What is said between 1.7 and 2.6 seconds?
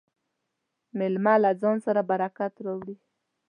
سره برکت